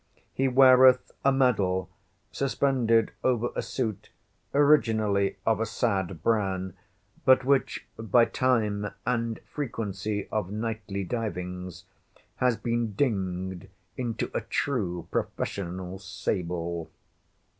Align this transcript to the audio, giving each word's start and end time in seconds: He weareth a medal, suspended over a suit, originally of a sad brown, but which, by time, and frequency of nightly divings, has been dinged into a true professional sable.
He 0.33 0.47
weareth 0.47 1.11
a 1.23 1.31
medal, 1.31 1.87
suspended 2.31 3.11
over 3.23 3.49
a 3.55 3.61
suit, 3.61 4.09
originally 4.51 5.37
of 5.45 5.59
a 5.59 5.65
sad 5.67 6.23
brown, 6.23 6.73
but 7.23 7.45
which, 7.45 7.85
by 7.99 8.25
time, 8.25 8.87
and 9.05 9.39
frequency 9.45 10.27
of 10.31 10.49
nightly 10.51 11.03
divings, 11.05 11.83
has 12.37 12.57
been 12.57 12.93
dinged 12.93 13.67
into 13.95 14.31
a 14.33 14.41
true 14.41 15.07
professional 15.11 15.99
sable. 15.99 16.89